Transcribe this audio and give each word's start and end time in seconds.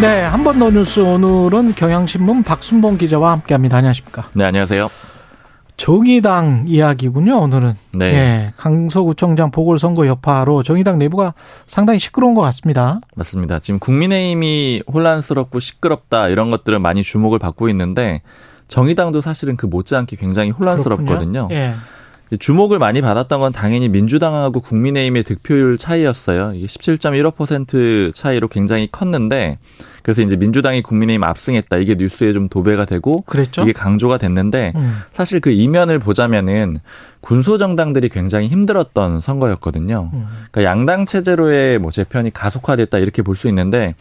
네, 0.00 0.22
한 0.22 0.44
번 0.44 0.58
더 0.58 0.70
뉴스 0.70 1.00
오늘은 1.00 1.74
경향신문 1.74 2.42
박순봉 2.42 2.96
기자와 2.98 3.32
함께합니다. 3.32 3.76
안녕하십니까? 3.78 4.28
네, 4.34 4.44
안녕하세요. 4.44 4.88
정의당 5.76 6.64
이야기군요, 6.66 7.38
오늘은. 7.38 7.74
네. 7.94 8.06
예, 8.06 8.52
강서구청장 8.56 9.50
보궐선거 9.50 10.06
여파로 10.06 10.62
정의당 10.62 10.98
내부가 10.98 11.34
상당히 11.66 11.98
시끄러운 11.98 12.34
것 12.34 12.40
같습니다. 12.42 13.00
맞습니다. 13.14 13.58
지금 13.58 13.78
국민의힘이 13.78 14.82
혼란스럽고 14.92 15.60
시끄럽다 15.60 16.28
이런 16.28 16.50
것들은 16.50 16.80
많이 16.82 17.02
주목을 17.02 17.38
받고 17.38 17.68
있는데 17.70 18.22
정의당도 18.68 19.20
사실은 19.20 19.56
그 19.56 19.66
못지않게 19.66 20.16
굉장히 20.16 20.50
혼란스럽거든요. 20.50 21.48
예. 21.52 21.74
주목을 22.38 22.78
많이 22.78 23.00
받았던 23.00 23.40
건 23.40 23.52
당연히 23.52 23.88
민주당하고 23.88 24.60
국민의힘의 24.60 25.24
득표율 25.24 25.76
차이였어요. 25.78 26.52
이게 26.54 26.66
17.15% 26.66 28.14
차이로 28.14 28.48
굉장히 28.48 28.88
컸는데 28.90 29.58
그래서 30.02 30.22
이제 30.22 30.36
민주당이 30.36 30.82
국민의힘 30.82 31.22
압승했다. 31.24 31.76
이게 31.78 31.94
뉴스에 31.96 32.32
좀 32.32 32.48
도배가 32.48 32.84
되고 32.84 33.22
그랬죠? 33.22 33.62
이게 33.62 33.72
강조가 33.72 34.16
됐는데 34.18 34.72
음. 34.76 34.98
사실 35.12 35.40
그 35.40 35.50
이면을 35.50 35.98
보자면은 35.98 36.78
군소 37.20 37.58
정당들이 37.58 38.08
굉장히 38.08 38.48
힘들었던 38.48 39.20
선거였거든요. 39.20 40.10
음. 40.12 40.26
그러니까 40.50 40.70
양당 40.70 41.06
체제로의 41.06 41.78
뭐 41.78 41.90
재편이 41.90 42.32
가속화됐다 42.32 42.98
이렇게 42.98 43.22
볼 43.22 43.34
수 43.40 43.48
있는데 43.48 43.94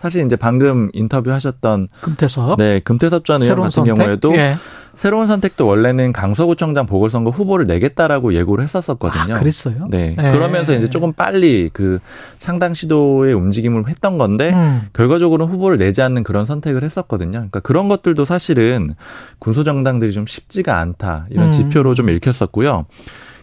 사실 0.00 0.24
이제 0.24 0.36
방금 0.36 0.90
인터뷰 0.92 1.32
하셨던 1.32 1.88
금태섭. 2.02 2.58
네 2.58 2.78
금태섭 2.80 3.24
전 3.24 3.40
의원 3.42 3.56
같은 3.60 3.70
선택? 3.70 3.94
경우에도 3.94 4.34
예. 4.36 4.56
새로운 4.96 5.26
선택도 5.26 5.66
원래는 5.66 6.12
강서구청장 6.12 6.86
보궐선거 6.86 7.30
후보를 7.30 7.66
내겠다라고 7.66 8.34
예고를 8.34 8.64
했었었거든요. 8.64 9.34
아, 9.34 9.38
그랬어요? 9.38 9.88
네. 9.90 10.14
예. 10.18 10.32
그러면서 10.32 10.74
이제 10.74 10.88
조금 10.88 11.12
빨리 11.12 11.70
그 11.72 11.98
창당 12.38 12.74
시도의 12.74 13.34
움직임을 13.34 13.88
했던 13.88 14.18
건데 14.18 14.52
음. 14.52 14.82
결과적으로는 14.92 15.52
후보를 15.52 15.78
내지 15.78 16.02
않는 16.02 16.22
그런 16.22 16.44
선택을 16.44 16.82
했었거든요. 16.82 17.32
그러니까 17.32 17.60
그런 17.60 17.88
것들도 17.88 18.24
사실은 18.24 18.94
군소정당들이 19.38 20.12
좀 20.12 20.26
쉽지가 20.26 20.78
않다 20.78 21.26
이런 21.30 21.46
음. 21.46 21.50
지표로 21.50 21.94
좀 21.94 22.08
읽혔었고요. 22.10 22.86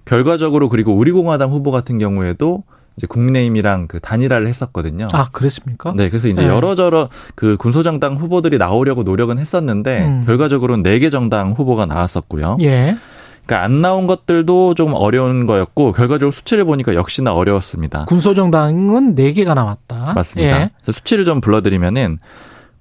결과적으로 0.05 0.69
그리고 0.69 0.93
우리공화당 0.95 1.51
후보 1.51 1.71
같은 1.71 1.99
경우에도 1.99 2.63
이제 2.97 3.07
국민의힘이랑 3.07 3.87
그 3.87 3.99
단일화를 3.99 4.47
했었거든요. 4.47 5.07
아, 5.13 5.29
그랬습니까? 5.31 5.93
네, 5.95 6.09
그래서 6.09 6.27
이제 6.27 6.41
네. 6.43 6.47
여러저러 6.47 7.09
그 7.35 7.57
군소정당 7.57 8.15
후보들이 8.15 8.57
나오려고 8.57 9.03
노력은 9.03 9.37
했었는데 9.37 10.05
음. 10.05 10.23
결과적으로는 10.25 10.83
네 10.83 10.99
개 10.99 11.09
정당 11.09 11.53
후보가 11.53 11.85
나왔었고요. 11.87 12.57
예. 12.61 12.95
그러니까 13.45 13.65
안 13.65 13.81
나온 13.81 14.05
것들도 14.07 14.75
조금 14.75 14.93
어려운 14.93 15.45
거였고 15.47 15.93
결과적으로 15.93 16.31
수치를 16.31 16.63
보니까 16.65 16.93
역시나 16.93 17.33
어려웠습니다. 17.33 18.05
군소정당은 18.05 19.15
4개가 19.15 19.55
나왔다. 19.55 20.13
맞습니다. 20.13 20.61
예. 20.61 20.69
그래서 20.81 20.91
수치를 20.91 21.25
좀 21.25 21.41
불러드리면은 21.41 22.19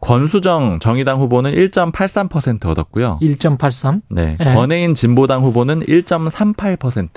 권수정 0.00 0.78
정의당 0.80 1.18
후보는 1.20 1.52
1.83% 1.54 2.66
얻었고요. 2.66 3.18
1.83. 3.22 4.02
네. 4.10 4.36
예. 4.40 4.44
권혜인 4.44 4.94
진보당 4.94 5.42
후보는 5.42 5.80
1.38%. 5.80 7.08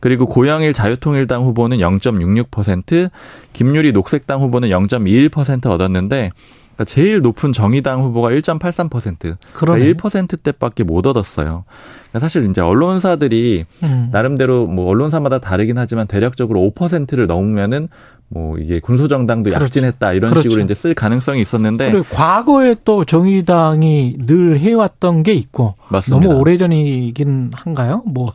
그리고 0.00 0.26
고영일 0.26 0.72
자유통일당 0.72 1.44
후보는 1.44 1.78
0.66%, 1.78 3.10
김유리 3.52 3.92
녹색당 3.92 4.40
후보는 4.40 4.68
0.21% 4.68 5.66
얻었는데 5.66 6.30
그러니까 6.78 6.84
제일 6.84 7.20
높은 7.20 7.52
정의당 7.52 8.04
후보가 8.04 8.30
1.83%. 8.30 9.36
그러네. 9.52 9.80
그러니까 9.80 10.08
1%대밖에 10.08 10.84
못 10.84 11.06
얻었어요. 11.06 11.64
그러니까 12.10 12.18
사실 12.20 12.48
이제 12.48 12.60
언론사들이 12.60 13.64
음. 13.82 14.08
나름대로 14.12 14.68
뭐 14.68 14.88
언론사마다 14.88 15.40
다르긴 15.40 15.76
하지만 15.76 16.06
대략적으로 16.06 16.60
5%를 16.60 17.26
넘으면은 17.26 17.88
뭐 18.30 18.58
이게 18.58 18.78
군소정당도 18.80 19.50
그렇죠. 19.50 19.64
약진했다 19.64 20.12
이런 20.12 20.30
그렇죠. 20.30 20.48
식으로 20.48 20.62
이제 20.62 20.74
쓸 20.74 20.94
가능성이 20.94 21.40
있었는데 21.40 21.90
그리고 21.90 22.06
과거에 22.10 22.76
또 22.84 23.04
정의당이 23.04 24.16
늘 24.26 24.58
해왔던 24.58 25.22
게 25.22 25.32
있고 25.32 25.74
맞습니다. 25.88 26.28
너무 26.28 26.40
오래전이긴 26.40 27.52
한가요? 27.54 28.02
뭐 28.06 28.32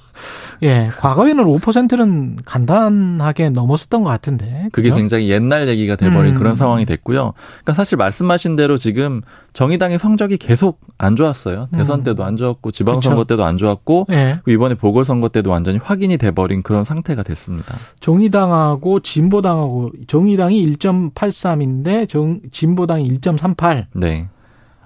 예, 0.64 0.90
과거에는 1.00 1.44
5%는 1.44 2.38
간단하게 2.46 3.50
넘었었던 3.50 4.04
것 4.04 4.10
같은데. 4.10 4.70
그게 4.72 4.90
그죠? 4.90 4.96
굉장히 4.98 5.30
옛날 5.30 5.68
얘기가 5.68 5.96
돼버린 5.96 6.34
음. 6.34 6.38
그런 6.38 6.56
상황이 6.56 6.86
됐고요. 6.86 7.34
그러니까 7.36 7.74
사실 7.74 7.98
말씀하신 7.98 8.56
대로 8.56 8.78
지금 8.78 9.22
정의당의 9.52 10.00
성적이 10.00 10.38
계속 10.38 10.80
안 10.98 11.16
좋았어요. 11.16 11.68
대선 11.74 12.00
음. 12.00 12.04
때도 12.04 12.24
안 12.24 12.38
좋았고 12.38 12.72
지방선거. 12.72 13.26
때도 13.26 13.44
안 13.44 13.58
좋았고 13.58 14.08
예, 14.12 14.40
이번에 14.48 14.76
보궐선거 14.76 15.28
때도 15.30 15.52
완전히 15.52 15.80
확인이 15.84 16.18
돼버린 16.18 16.62
그런 16.62 16.84
상태가 16.84 17.24
됐습니다. 17.24 17.76
정의당하고 18.00 19.02
진보당하고 19.02 19.83
정의당이 20.08 20.66
1.83인데 20.78 22.08
정 22.10 22.40
진보당이 22.52 23.10
1.38. 23.20 23.86
네. 23.94 24.28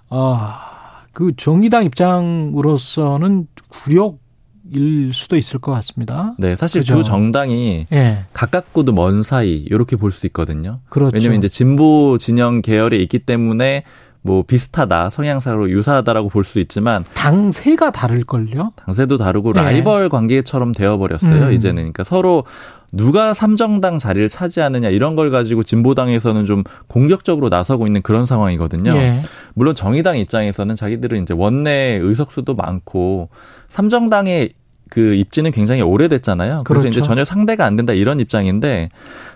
아, 0.09 1.01
그 1.13 1.31
정의당 1.35 1.83
입장으로서는 1.85 3.47
굴욕일 3.69 5.13
수도 5.13 5.35
있을 5.37 5.59
것 5.59 5.71
같습니다. 5.73 6.35
네, 6.37 6.55
사실 6.55 6.81
그죠. 6.81 6.97
두 6.97 7.03
정당이 7.03 7.87
예, 7.91 8.25
가깝고도 8.33 8.91
먼 8.93 9.23
사이 9.23 9.57
이렇게 9.57 9.95
볼 9.95 10.11
수 10.11 10.25
있거든요. 10.27 10.79
그렇죠. 10.89 11.13
왜냐면 11.13 11.37
이제 11.37 11.47
진보 11.47 12.17
진영 12.17 12.61
계열에 12.61 12.97
있기 12.97 13.19
때문에 13.19 13.83
뭐 14.23 14.43
비슷하다 14.43 15.09
성향상으로 15.09 15.69
유사하다라고 15.69 16.29
볼 16.29 16.43
수 16.43 16.59
있지만 16.59 17.05
당세가 17.13 17.91
다를걸요? 17.91 18.73
당세도 18.75 19.17
다르고 19.17 19.53
네. 19.53 19.61
라이벌 19.61 20.09
관계처럼 20.09 20.73
되어버렸어요 20.73 21.47
음. 21.47 21.53
이제는 21.53 21.75
그러니까 21.83 22.03
서로 22.03 22.43
누가 22.91 23.33
삼정당 23.33 23.99
자리를 23.99 24.29
차지하느냐 24.29 24.89
이런 24.89 25.15
걸 25.15 25.29
가지고 25.29 25.63
진보당에서는 25.63 26.45
좀 26.45 26.63
공격적으로 26.87 27.49
나서고 27.49 27.85
있는 27.87 28.01
그런 28.01 28.25
상황이거든요. 28.25 28.91
예. 28.95 29.21
물론 29.53 29.75
정의당 29.75 30.17
입장에서는 30.17 30.75
자기들은 30.75 31.23
이제 31.23 31.33
원내 31.33 31.99
의석수도 32.01 32.55
많고 32.55 33.29
삼정당의 33.69 34.53
그 34.89 35.13
입지는 35.13 35.51
굉장히 35.51 35.81
오래됐잖아요. 35.81 36.61
그래서 36.63 36.81
그렇죠. 36.83 36.87
이제 36.87 37.01
전혀 37.01 37.23
상대가 37.25 37.65
안 37.65 37.75
된다 37.75 37.93
이런 37.93 38.19
입장인데 38.19 38.89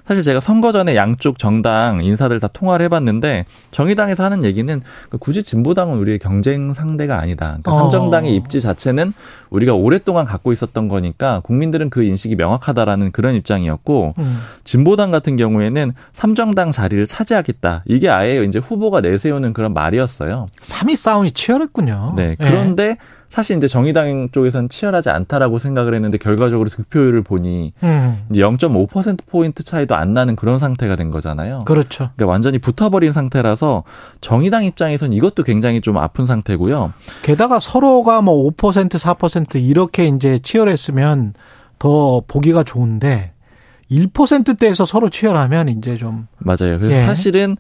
사실 0.07 0.23
제가 0.23 0.39
선거 0.39 0.72
전에 0.72 0.95
양쪽 0.95 1.38
정당 1.38 2.03
인사들 2.03 2.39
다 2.39 2.47
통화를 2.51 2.85
해봤는데 2.85 3.45
정의당에서 3.72 4.23
하는 4.23 4.44
얘기는 4.44 4.81
그 5.09 5.17
굳이 5.17 5.44
진보당은 5.44 5.97
우리의 5.97 6.19
경쟁 6.19 6.73
상대가 6.73 7.19
아니다. 7.19 7.57
그러니까 7.61 7.72
어. 7.72 7.78
삼정당의 7.78 8.35
입지 8.35 8.61
자체는 8.61 9.13
우리가 9.50 9.73
오랫동안 9.73 10.25
갖고 10.25 10.51
있었던 10.51 10.88
거니까 10.88 11.41
국민들은 11.41 11.90
그 11.90 12.03
인식이 12.03 12.35
명확하다라는 12.35 13.11
그런 13.11 13.35
입장이었고 13.35 14.16
음. 14.17 14.40
진보당 14.63 15.11
같은 15.11 15.35
경우에는 15.35 15.94
삼정당 16.13 16.72
자리를 16.72 17.06
차지하겠다. 17.06 17.84
이게 17.85 18.09
아예 18.09 18.44
이제 18.44 18.59
후보가 18.59 19.01
내세우는 19.01 19.53
그런 19.53 19.73
말이었어요. 19.73 20.47
3위 20.61 20.95
싸움이 20.95 21.31
치열했군요. 21.31 22.13
네. 22.16 22.31
예. 22.31 22.35
그런데 22.44 22.97
사실 23.31 23.55
이제 23.55 23.65
정의당 23.67 24.29
쪽에서는 24.31 24.67
치열하지 24.67 25.09
않다라고 25.09 25.57
생각을 25.57 25.93
했는데 25.93 26.17
결과적으로 26.17 26.69
득표율을 26.69 27.21
보니 27.21 27.73
음, 27.81 28.23
이제 28.29 28.41
0.5% 28.41 29.25
포인트 29.25 29.63
차이도 29.63 29.95
안 29.95 30.13
나는 30.13 30.35
그런 30.35 30.59
상태가 30.59 30.97
된 30.97 31.09
거잖아요. 31.09 31.59
그렇죠. 31.59 32.09
그러니까 32.15 32.25
완전히 32.27 32.59
붙어버린 32.59 33.13
상태라서 33.13 33.83
정의당 34.19 34.65
입장에선 34.65 35.13
이것도 35.13 35.43
굉장히 35.43 35.79
좀 35.79 35.97
아픈 35.97 36.25
상태고요. 36.25 36.91
게다가 37.21 37.61
서로가 37.61 38.21
뭐 38.21 38.51
5% 38.51 38.89
4% 38.89 39.63
이렇게 39.63 40.07
이제 40.07 40.37
치열했으면 40.39 41.33
더 41.79 42.21
보기가 42.27 42.63
좋은데 42.63 43.31
1%대에서 43.89 44.85
서로 44.85 45.09
치열하면 45.09 45.69
이제 45.69 45.95
좀 45.95 46.27
맞아요. 46.37 46.79
그래서 46.79 46.95
예. 46.95 46.99
사실은 46.99 47.55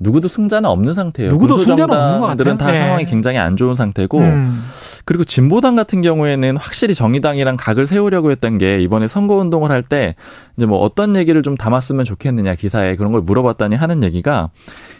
누구도 0.00 0.28
승자는 0.28 0.68
없는 0.68 0.92
상태예요. 0.92 1.30
누구도 1.32 1.58
승자는 1.58 1.94
없는 1.94 2.20
것 2.20 2.26
같아요. 2.26 2.56
다 2.58 2.74
예. 2.74 2.78
상황이 2.78 3.04
굉장히 3.04 3.38
안 3.38 3.56
좋은 3.56 3.74
상태고 3.74 4.18
음, 4.18 4.62
그리고 5.04 5.24
진보당 5.24 5.76
같은 5.76 6.00
경우에는 6.02 6.56
확실히 6.56 6.94
정의당이랑 6.94 7.56
각을 7.56 7.86
세우려고 7.86 8.30
했던 8.30 8.58
게 8.58 8.80
이번에 8.80 9.08
선거 9.08 9.36
운동을 9.36 9.70
할 9.70 9.84
때 9.84 10.14
이제 10.56 10.64
뭐 10.66 10.78
어떤 10.78 11.14
얘기를 11.14 11.42
좀 11.42 11.56
담았으면 11.56 12.04
좋겠느냐 12.06 12.54
기사에 12.54 12.96
그런 12.96 13.12
걸 13.12 13.20
물어봤더니 13.20 13.76
하는 13.76 14.02
얘기가 14.02 14.50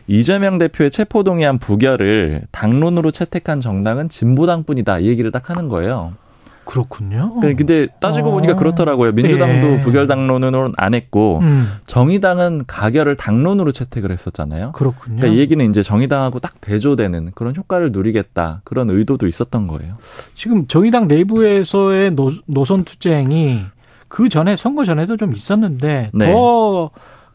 이재명 0.07 0.59
대표의 0.59 0.91
체포동의안 0.91 1.59
부결을 1.59 2.43
당론으로 2.51 3.11
채택한 3.11 3.61
정당은 3.61 4.09
진보당뿐이다 4.11 4.99
이 4.99 5.07
얘기를 5.07 5.31
딱 5.31 5.49
하는 5.51 5.69
거예요. 5.69 6.13
그렇군요. 6.65 7.39
그- 7.41 7.55
근데 7.55 7.87
따지고 8.01 8.29
어. 8.29 8.33
보니까 8.33 8.57
그렇더라고요. 8.57 9.13
민주당도 9.13 9.73
예. 9.75 9.79
부결 9.81 10.07
당론으로는 10.07 10.73
안 10.77 10.95
했고 10.95 11.41
음, 11.43 11.69
정의당은 11.87 12.65
가결을 12.67 13.17
당론으로 13.17 13.71
채택을 13.73 14.11
했었잖아요. 14.11 14.73
그렇군요. 14.73 15.17
그러니까 15.17 15.29
이 15.37 15.39
얘기는 15.41 15.69
이제 15.69 15.83
정의당하고 15.83 16.41
딱 16.41 16.61
대조되는 16.61 17.33
그런 17.35 17.55
효과를 17.57 17.93
누리겠다 17.93 18.63
그런 18.65 18.91
의도도 18.91 19.27
있었던 19.27 19.67
거예요. 19.67 19.97
지금 20.35 20.67
정의당 20.67 21.07
내부에서의 21.09 22.13
노, 22.13 22.31
노선 22.47 22.85
투쟁이 22.85 23.61
그 24.09 24.29
전에 24.29 24.55
선거 24.57 24.85
전에도 24.85 25.17
좀 25.17 25.33
있었는데 25.35 26.11
네. 26.15 26.33
더 26.33 26.91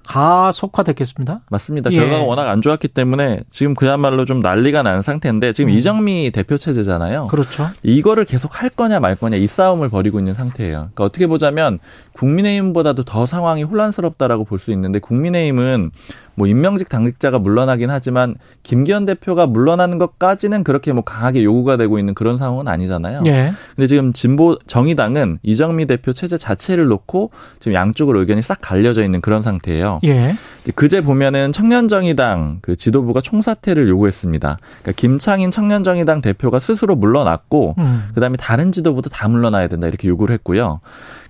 가속화됐겠습니다. 0.09 1.41
맞습니다. 1.51 1.91
예. 1.91 1.97
결과가 1.99 2.23
워낙 2.23 2.49
안 2.49 2.63
좋았기 2.63 2.87
때문에 2.87 3.41
지금 3.51 3.75
그야말로 3.75 4.25
좀 4.25 4.39
난리가 4.39 4.81
난 4.81 5.03
상태인데 5.03 5.53
지금 5.53 5.69
음. 5.69 5.75
이정미 5.75 6.31
대표 6.31 6.57
체제잖아요. 6.57 7.27
그렇죠. 7.27 7.69
이거를 7.83 8.25
계속 8.25 8.59
할 8.59 8.69
거냐 8.69 8.99
말 8.99 9.15
거냐 9.15 9.37
이 9.37 9.45
싸움을 9.45 9.89
벌이고 9.89 10.17
있는 10.17 10.33
상태예요. 10.33 10.77
그러니까 10.77 11.03
어떻게 11.03 11.27
보자면 11.27 11.77
국민의힘보다도 12.13 13.03
더 13.03 13.27
상황이 13.27 13.63
혼란스럽다라고 13.63 14.45
볼 14.45 14.59
수 14.59 14.71
있는데 14.71 14.99
국민의힘은 14.99 15.91
뭐 16.39 16.47
임명직 16.47 16.87
당직자가 16.87 17.37
물러나긴 17.37 17.89
하지만 17.89 18.35
김기현 18.63 19.05
대표가 19.05 19.45
물러나는 19.45 19.97
것까지는 19.97 20.63
그렇게 20.63 20.93
뭐 20.93 21.03
강하게 21.03 21.43
요구가 21.43 21.75
되고 21.75 21.99
있는 21.99 22.13
그런 22.13 22.37
상황은 22.37 22.69
아니잖아요. 22.69 23.19
예. 23.25 23.51
근데 23.75 23.87
지금 23.87 24.13
진보 24.13 24.57
정의당은 24.65 25.39
이정미 25.43 25.85
대표 25.85 26.13
체제 26.13 26.37
자체를 26.37 26.87
놓고 26.87 27.31
지금 27.59 27.73
양쪽으로 27.73 28.21
의견이 28.21 28.41
싹 28.41 28.59
갈려져 28.61 29.03
있는 29.03 29.19
그런 29.19 29.41
상태예요. 29.41 29.99
예. 30.05 30.33
그제 30.75 31.01
보면은 31.01 31.51
청년정의당 31.51 32.59
그 32.61 32.75
지도부가 32.75 33.21
총사퇴를 33.21 33.87
요구했습니다. 33.87 34.57
그러니까 34.81 34.91
김창인 34.93 35.51
청년정의당 35.51 36.21
대표가 36.21 36.59
스스로 36.59 36.95
물러났고 36.95 37.75
음. 37.77 38.03
그다음에 38.13 38.37
다른 38.37 38.71
지도부도 38.71 39.09
다 39.09 39.27
물러나야 39.27 39.67
된다 39.67 39.87
이렇게 39.87 40.07
요구를 40.07 40.33
했고요. 40.35 40.81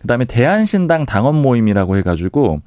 그다음에 0.02 0.26
대한신당 0.26 1.06
당원 1.06 1.36
모임이라고 1.36 1.98
해가지고 1.98 2.62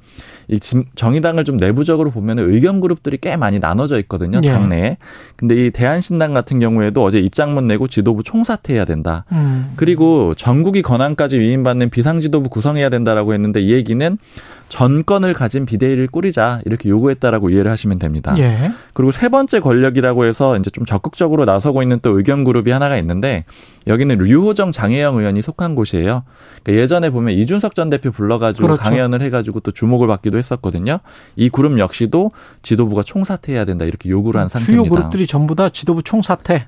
이 0.47 0.59
정의당을 0.59 1.45
좀 1.45 1.57
내부적으로 1.57 2.11
보면 2.11 2.39
의견 2.39 2.79
그룹들이 2.79 3.17
꽤 3.17 3.37
많이 3.37 3.59
나눠져 3.59 3.99
있거든요 4.01 4.39
예. 4.43 4.49
당내에. 4.49 4.97
근데 5.35 5.65
이 5.65 5.71
대한신당 5.71 6.33
같은 6.33 6.59
경우에도 6.59 7.03
어제 7.03 7.19
입장문 7.19 7.67
내고 7.67 7.87
지도부 7.87 8.23
총사퇴해야 8.23 8.85
된다. 8.85 9.25
음. 9.31 9.73
그리고 9.75 10.33
전국이 10.35 10.81
권한까지 10.81 11.39
위임받는 11.39 11.89
비상지도부 11.89 12.49
구성해야 12.49 12.89
된다라고 12.89 13.33
했는데 13.33 13.61
이 13.61 13.71
얘기는 13.71 14.17
전권을 14.73 15.35
가진 15.35 15.67
비대위를 15.67 16.07
꾸리자 16.07 16.61
이렇게 16.65 16.89
요구했다라고 16.89 17.51
이해를 17.51 17.69
하시면 17.69 17.99
됩니다. 17.99 18.33
예. 18.39 18.71
그리고 18.95 19.11
세 19.11 19.29
번째 19.29 19.59
권력이라고 19.59 20.25
해서 20.25 20.57
이제 20.57 20.71
좀 20.71 20.83
적극적으로 20.83 21.45
나서고 21.45 21.83
있는 21.83 21.99
또 22.01 22.17
의견 22.17 22.43
그룹이 22.43 22.71
하나가 22.71 22.97
있는데 22.97 23.45
여기는 23.85 24.17
류호정 24.17 24.71
장혜영 24.71 25.19
의원이 25.19 25.43
속한 25.43 25.75
곳이에요. 25.75 26.23
그러니까 26.63 26.81
예전에 26.81 27.11
보면 27.11 27.35
이준석 27.35 27.75
전 27.75 27.91
대표 27.91 28.09
불러가지고 28.09 28.65
그렇죠. 28.65 28.81
강연을 28.81 29.21
해가지고 29.21 29.59
또 29.59 29.69
주목을 29.69 30.07
받기도 30.07 30.39
했었거든요. 30.39 30.97
이 31.35 31.49
그룹 31.49 31.77
역시도 31.77 32.31
지도부가 32.63 33.03
총사퇴해야 33.03 33.65
된다 33.65 33.85
이렇게 33.85 34.09
요구를 34.09 34.41
한 34.41 34.49
상태입니다. 34.49 34.83
주요 34.83 34.89
그룹들이 34.89 35.27
전부 35.27 35.53
다 35.53 35.69
지도부 35.69 36.01
총사퇴. 36.01 36.65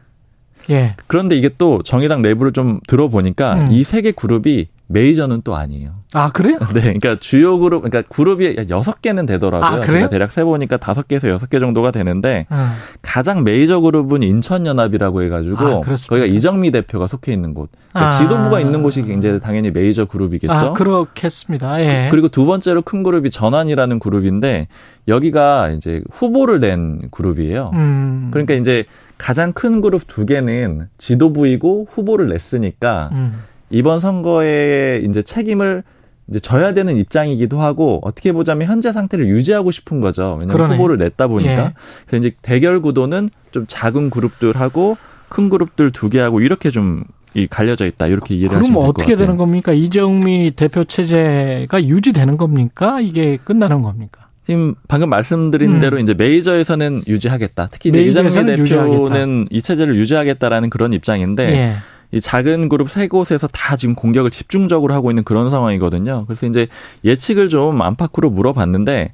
예. 0.70 0.96
그런데 1.08 1.36
이게 1.36 1.50
또 1.58 1.82
정의당 1.84 2.22
내부를 2.22 2.52
좀 2.52 2.80
들어보니까 2.88 3.54
음. 3.56 3.72
이세 3.72 4.02
개 4.02 4.12
그룹이 4.12 4.68
메이저는 4.88 5.42
또 5.44 5.56
아니에요. 5.56 5.92
아, 6.14 6.32
그래요? 6.32 6.60
네. 6.74 6.82
그러니까 6.82 7.16
주요 7.20 7.58
그룹, 7.58 7.82
그러니까 7.84 8.08
그룹이 8.14 8.56
여섯 8.70 9.02
개는 9.02 9.26
되더라고요. 9.26 9.82
아? 9.82 9.86
제가 9.86 10.10
대략 10.10 10.32
세보니까 10.32 10.78
다섯 10.78 11.08
개에서 11.08 11.28
여섯 11.28 11.50
개 11.50 11.60
정도가 11.60 11.92
되는데, 11.92 12.46
음. 12.52 12.72
가장 13.02 13.44
메이저 13.44 13.80
그룹은 13.82 14.22
인천연합이라고 14.22 15.24
해가지고, 15.24 15.58
아, 15.58 15.82
거기가 15.82 16.26
이정미 16.26 16.72
대표가 16.72 17.08
속해 17.08 17.34
있는 17.34 17.54
곳. 17.54 17.70
그러니까 17.90 18.08
아. 18.08 18.12
지도부가 18.12 18.60
있는 18.60 18.84
곳이 18.84 19.04
이제 19.18 19.40
당연히 19.40 19.72
메이저 19.72 20.06
그룹이겠죠. 20.06 20.54
아, 20.54 20.74
그렇겠습니다. 20.74 21.82
예. 21.82 22.08
그리고 22.12 22.28
두 22.28 22.46
번째로 22.46 22.84
큰 22.84 23.02
그룹이 23.02 23.32
전환이라는 23.32 24.00
그룹인데, 24.00 24.68
여기가 25.08 25.70
이제 25.72 26.02
후보를 26.12 26.60
낸 26.60 27.10
그룹이에요. 27.12 27.72
음. 27.74 28.30
그러니까 28.32 28.54
이제 28.54 28.86
가장 29.18 29.54
큰 29.54 29.82
그룹 29.82 30.08
두 30.08 30.26
개는 30.26 30.90
지도부이고 30.98 31.88
후보를 31.90 32.28
냈으니까, 32.30 33.10
음. 33.14 33.44
이번 33.70 34.00
선거에 34.00 35.02
이제 35.08 35.22
책임을 35.22 35.84
이제 36.28 36.40
져야 36.40 36.74
되는 36.74 36.98
입장이기도 36.98 37.60
하고 37.60 38.00
어떻게 38.04 38.32
보자면 38.32 38.68
현재 38.68 38.92
상태를 38.92 39.28
유지하고 39.28 39.72
싶은 39.72 40.02
거죠. 40.02 40.38
왜냐하면 40.40 40.54
그러네. 40.54 40.76
후보를 40.76 40.98
냈다 40.98 41.28
보니까. 41.28 41.66
예. 41.66 41.74
그래서 42.08 42.18
이제 42.18 42.36
대결 42.42 42.82
구도는 42.82 43.30
좀 43.52 43.66
작은 43.68 44.10
그룹들하고 44.10 44.98
큰 45.30 45.50
그룹들 45.50 45.92
두 45.92 46.10
개하고 46.10 46.42
이렇게 46.42 46.72
좀이 46.72 47.48
갈려져 47.50 47.86
있다 47.86 48.08
이렇게 48.08 48.36
이해를 48.36 48.58
하시면 48.58 48.80
그럼 48.80 48.90
어떻게 48.90 49.16
되는 49.16 49.38
겁니까? 49.38 49.72
이정미 49.74 50.52
대표 50.56 50.84
체제가 50.84 51.84
유지되는 51.84 52.38
겁니까? 52.38 53.00
이게 53.02 53.38
끝나는 53.38 53.82
겁니까? 53.82 54.25
지금 54.46 54.76
방금 54.88 55.10
말씀드린 55.10 55.76
음. 55.76 55.80
대로 55.80 55.98
이제 55.98 56.14
메이저에서는 56.14 57.04
유지하겠다. 57.08 57.70
특히 57.72 57.90
이제 57.90 58.04
이정미 58.04 58.32
대표는. 58.32 59.48
이 59.50 59.62
체제를 59.62 59.96
유지하겠다라는 59.96 60.70
그런 60.70 60.94
입장인데 60.94 61.52
예. 61.52 61.76
이 62.12 62.22
작은 62.22 62.70
그룹 62.70 62.90
세 62.90 63.08
곳에서 63.08 63.48
다 63.48 63.76
지금 63.76 63.96
공격을 63.96 64.30
집중적으로 64.30 64.94
하고 64.94 65.10
있는 65.10 65.24
그런 65.24 65.50
상황이거든요. 65.50 66.26
그래서 66.28 66.46
이제 66.46 66.68
예측을 67.04 67.50
좀 67.50 67.82
안팎으로 67.82 68.30
물어봤는데 68.30 69.14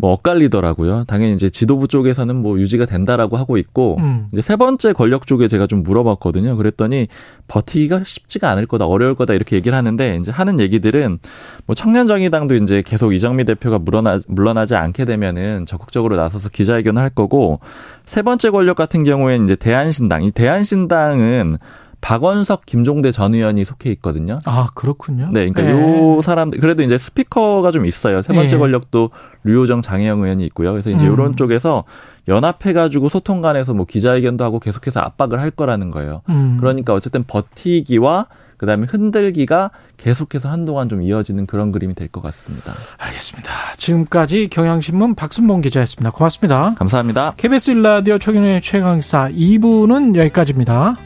뭐 0.00 0.12
엇갈리더라고요. 0.12 1.04
당연히 1.06 1.34
이제 1.34 1.50
지도부 1.50 1.86
쪽에서는 1.86 2.34
뭐 2.34 2.58
유지가 2.58 2.86
된다라고 2.86 3.36
하고 3.36 3.58
있고 3.58 3.98
음. 3.98 4.28
이제 4.32 4.40
세 4.40 4.56
번째 4.56 4.94
권력 4.94 5.26
쪽에 5.26 5.46
제가 5.46 5.66
좀 5.66 5.82
물어봤거든요. 5.82 6.56
그랬더니 6.56 7.08
버티기가 7.48 8.02
쉽지가 8.04 8.48
않을 8.50 8.66
거다, 8.66 8.86
어려울 8.86 9.14
거다 9.14 9.34
이렇게 9.34 9.56
얘기를 9.56 9.76
하는데 9.76 10.16
이제 10.16 10.30
하는 10.30 10.58
얘기들은 10.58 11.18
뭐 11.66 11.74
청년정의당도 11.74 12.54
이제 12.56 12.82
계속 12.84 13.12
이정미 13.12 13.44
대표가 13.44 13.78
물러나 13.78 14.18
물러나지 14.26 14.74
않게 14.74 15.04
되면은 15.04 15.66
적극적으로 15.66 16.16
나서서 16.16 16.48
기자회견을 16.48 17.02
할 17.02 17.10
거고 17.10 17.60
세 18.06 18.22
번째 18.22 18.50
권력 18.50 18.76
같은 18.76 19.04
경우에는 19.04 19.44
이제 19.44 19.54
대한신당, 19.54 20.22
이 20.22 20.30
대한신당은 20.30 21.58
박원석, 22.00 22.66
김종대 22.66 23.10
전 23.12 23.34
의원이 23.34 23.64
속해 23.64 23.90
있거든요. 23.92 24.38
아 24.46 24.68
그렇군요. 24.74 25.30
네, 25.32 25.48
그러니까 25.48 25.62
네. 25.62 25.70
요 25.72 26.20
사람들 26.22 26.60
그래도 26.60 26.82
이제 26.82 26.96
스피커가 26.98 27.70
좀 27.70 27.84
있어요. 27.86 28.22
세 28.22 28.32
번째 28.32 28.56
네. 28.56 28.58
권력도 28.58 29.10
류호정, 29.44 29.82
장혜영 29.82 30.22
의원이 30.22 30.44
있고요. 30.46 30.72
그래서 30.72 30.90
이제 30.90 31.06
음. 31.06 31.12
이런 31.12 31.36
쪽에서 31.36 31.84
연합해가지고 32.28 33.08
소통관에서 33.08 33.74
뭐 33.74 33.84
기자회견도 33.86 34.44
하고 34.44 34.60
계속해서 34.60 35.00
압박을 35.00 35.40
할 35.40 35.50
거라는 35.50 35.90
거예요. 35.90 36.22
음. 36.28 36.56
그러니까 36.58 36.94
어쨌든 36.94 37.24
버티기와 37.26 38.26
그다음에 38.56 38.86
흔들기가 38.86 39.70
계속해서 39.96 40.50
한동안 40.50 40.88
좀 40.90 41.00
이어지는 41.02 41.46
그런 41.46 41.72
그림이 41.72 41.94
될 41.94 42.08
것 42.08 42.20
같습니다. 42.20 42.72
알겠습니다. 42.98 43.50
지금까지 43.78 44.48
경향신문 44.48 45.14
박순봉 45.14 45.62
기자였습니다. 45.62 46.10
고맙습니다. 46.10 46.74
감사합니다. 46.76 47.34
KBS 47.38 47.70
일라디오 47.70 48.18
최경영의 48.18 48.60
최강사 48.62 49.30
2부는 49.30 50.14
여기까지입니다. 50.16 50.96